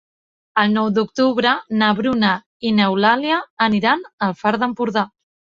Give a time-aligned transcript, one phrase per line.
[0.61, 1.51] El nou d'octubre
[1.83, 2.31] na Bruna
[2.71, 3.39] i n'Eulàlia
[3.81, 5.07] iran al Far d'Empordà.